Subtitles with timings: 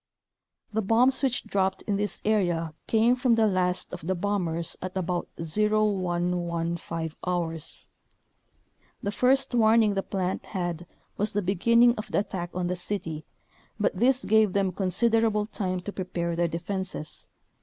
[0.73, 4.97] The bombs which dropped in this area came from the last of the bombers at
[4.97, 7.87] about 0115 hours.
[9.03, 10.87] The first warn ing the plant had
[11.17, 13.25] was the beginning of the attack on the city,
[13.79, 17.27] but this gave them consider able time to prepare their defenses.